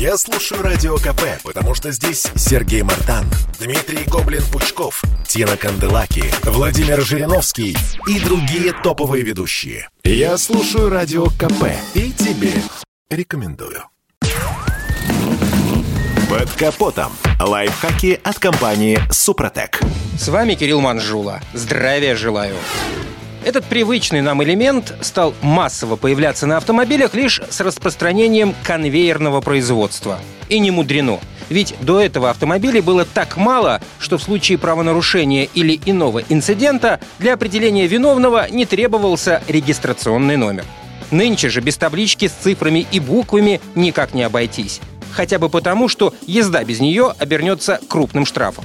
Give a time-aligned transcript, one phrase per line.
[0.00, 3.26] Я слушаю Радио КП, потому что здесь Сергей Мартан,
[3.58, 7.76] Дмитрий Гоблин-Пучков, Тина Канделаки, Владимир Жириновский
[8.08, 9.90] и другие топовые ведущие.
[10.02, 12.54] Я слушаю Радио КП и тебе
[13.10, 13.84] рекомендую.
[16.30, 17.12] Под капотом.
[17.38, 19.80] Лайфхаки от компании «Супротек».
[20.18, 21.42] С вами Кирилл Манжула.
[21.52, 22.56] Здравия желаю.
[23.44, 30.18] Этот привычный нам элемент стал массово появляться на автомобилях лишь с распространением конвейерного производства.
[30.50, 31.20] И не мудрено.
[31.48, 37.34] Ведь до этого автомобилей было так мало, что в случае правонарушения или иного инцидента для
[37.34, 40.64] определения виновного не требовался регистрационный номер.
[41.10, 44.80] Нынче же без таблички с цифрами и буквами никак не обойтись.
[45.12, 48.64] Хотя бы потому, что езда без нее обернется крупным штрафом.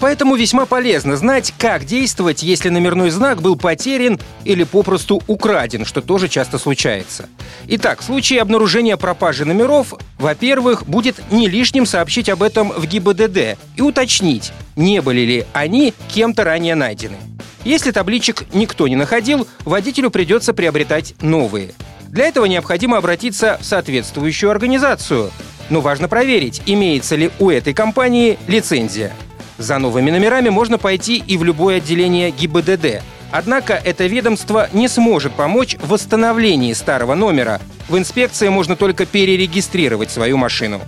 [0.00, 6.00] Поэтому весьма полезно знать, как действовать, если номерной знак был потерян или попросту украден, что
[6.00, 7.28] тоже часто случается.
[7.66, 13.58] Итак, в случае обнаружения пропажи номеров, во-первых, будет не лишним сообщить об этом в ГИБДД
[13.76, 17.16] и уточнить, не были ли они кем-то ранее найдены.
[17.64, 21.74] Если табличек никто не находил, водителю придется приобретать новые.
[22.08, 25.30] Для этого необходимо обратиться в соответствующую организацию.
[25.68, 29.12] Но важно проверить, имеется ли у этой компании лицензия–
[29.58, 33.02] за новыми номерами можно пойти и в любое отделение ГИБДД.
[33.30, 37.60] Однако это ведомство не сможет помочь в восстановлении старого номера.
[37.88, 40.80] В инспекции можно только перерегистрировать свою машину.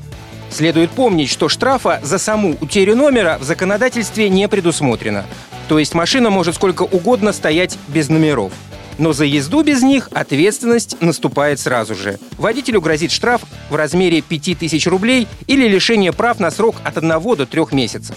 [0.50, 5.26] Следует помнить, что штрафа за саму утерю номера в законодательстве не предусмотрено.
[5.68, 8.52] То есть машина может сколько угодно стоять без номеров.
[8.98, 12.18] Но за езду без них ответственность наступает сразу же.
[12.38, 17.46] Водителю грозит штраф в размере 5000 рублей или лишение прав на срок от 1 до
[17.46, 18.16] 3 месяцев.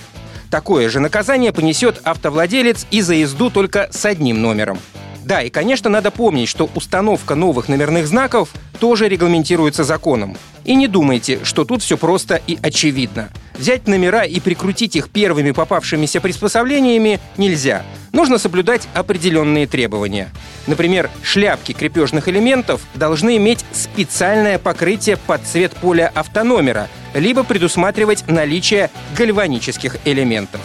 [0.54, 4.78] Такое же наказание понесет автовладелец и за езду только с одним номером.
[5.26, 10.38] Да, и, конечно, надо помнить, что установка новых номерных знаков тоже регламентируется законом.
[10.64, 13.30] И не думайте, что тут все просто и очевидно.
[13.56, 17.84] Взять номера и прикрутить их первыми попавшимися приспособлениями нельзя.
[18.12, 20.32] Нужно соблюдать определенные требования.
[20.68, 28.90] Например, шляпки крепежных элементов должны иметь специальное покрытие под цвет поля автономера, либо предусматривать наличие
[29.18, 30.62] гальванических элементов.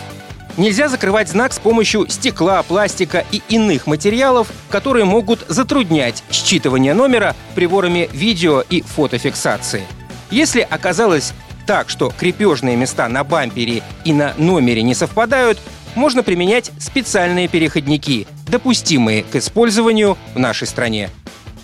[0.57, 7.37] Нельзя закрывать знак с помощью стекла, пластика и иных материалов, которые могут затруднять считывание номера
[7.55, 9.85] приборами видео и фотофиксации.
[10.31, 11.33] Если оказалось
[11.69, 15.59] так, что крепежные места на бампере и на номере не совпадают,
[15.95, 21.11] можно применять специальные переходники, допустимые к использованию в нашей стране.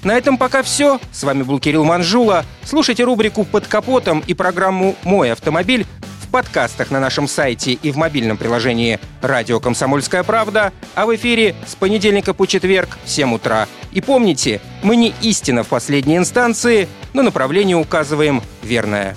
[0.03, 1.01] На этом пока все.
[1.11, 2.45] С вами был Кирилл Манжула.
[2.65, 5.87] Слушайте рубрику «Под капотом» и программу «Мой автомобиль»
[6.35, 11.77] подкастах на нашем сайте и в мобильном приложении «Радио Комсомольская правда», а в эфире с
[11.77, 13.69] понедельника по четверг в 7 утра.
[13.93, 19.17] И помните, мы не истина в последней инстанции, но направление указываем верное.